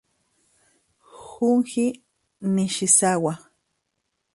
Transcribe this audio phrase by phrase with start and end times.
[1.17, 1.85] Junji
[2.53, 3.33] Nishizawa